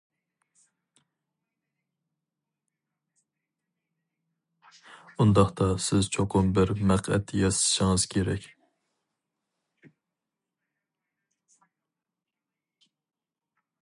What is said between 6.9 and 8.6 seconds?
مەقئەت ياسىشىڭىز كېرەك.